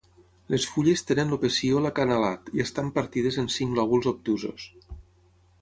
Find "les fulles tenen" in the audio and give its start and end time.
0.53-1.35